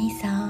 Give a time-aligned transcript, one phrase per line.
[0.00, 0.49] みー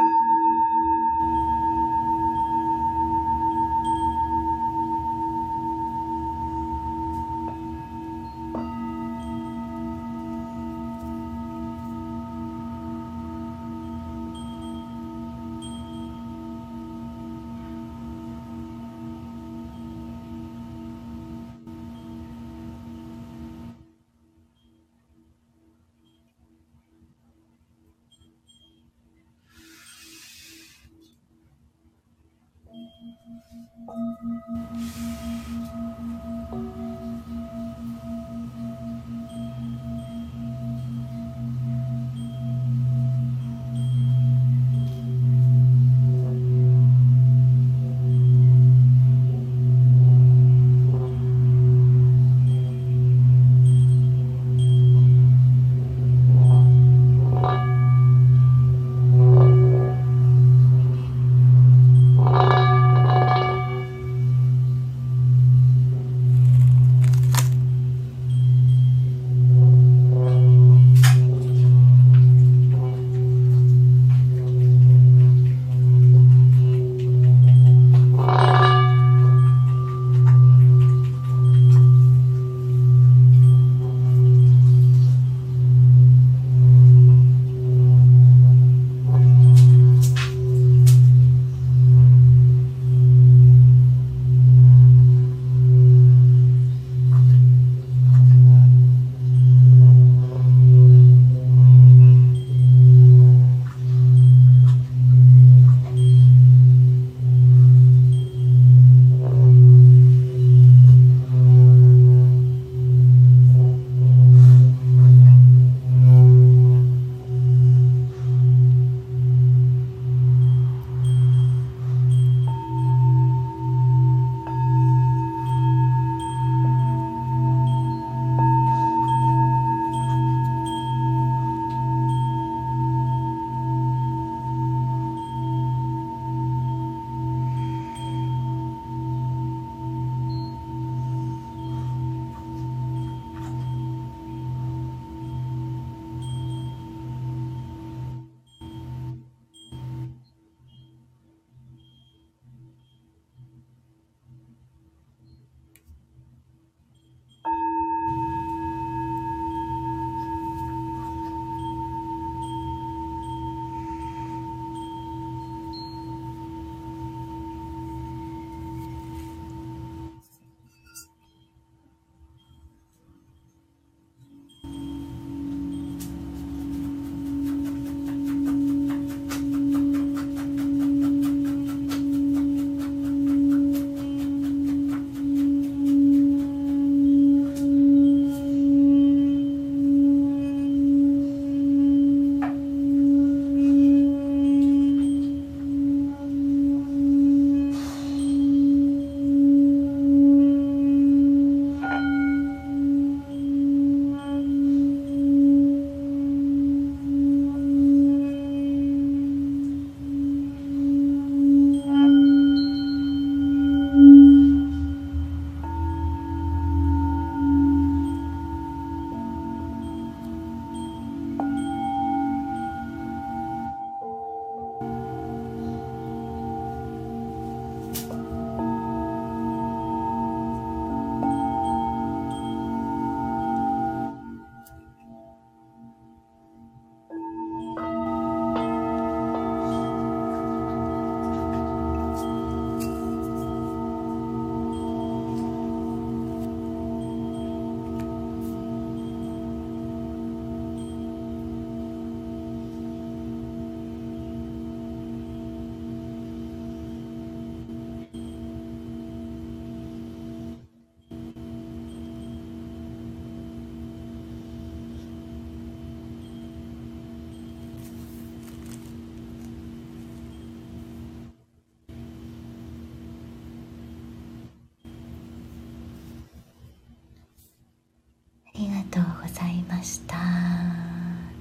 [279.71, 280.17] ました。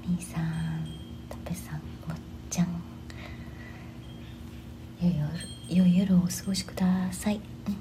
[0.07, 0.87] みーさん
[1.29, 2.67] たぺさんもっちゃん。
[5.01, 5.17] よい
[5.69, 7.79] 夜よ夜をお過ごしください、うんうん、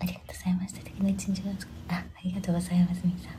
[0.00, 0.78] ありがとうございました。
[0.78, 1.50] 素敵な一日が
[1.88, 3.32] あありがとうございますみーさん。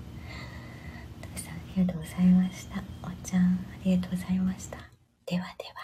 [1.22, 2.84] たぺさんありがとうございました。
[3.04, 3.48] おっちゃんあ
[3.86, 4.78] りがとうございました。
[5.26, 5.79] ではでは。